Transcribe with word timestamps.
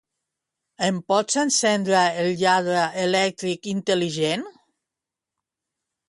Em 0.85 0.95
pots 1.11 1.35
encendre 1.41 1.99
el 2.21 2.29
lladre 2.39 2.79
elèctric 3.01 3.67
intel·ligent? 3.75 4.47